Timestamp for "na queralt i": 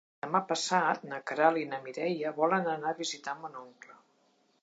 1.09-1.67